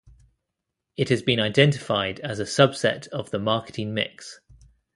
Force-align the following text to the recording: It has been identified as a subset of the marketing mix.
It 0.97 1.09
has 1.09 1.21
been 1.21 1.39
identified 1.39 2.19
as 2.21 2.39
a 2.39 2.43
subset 2.43 3.07
of 3.09 3.29
the 3.29 3.37
marketing 3.37 3.93
mix. 3.93 4.41